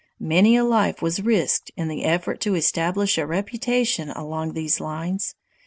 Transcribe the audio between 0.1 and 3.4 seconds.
Many a life was risked in the effort to establish a